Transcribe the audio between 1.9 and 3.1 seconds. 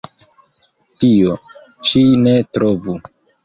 ŝi ne trovu!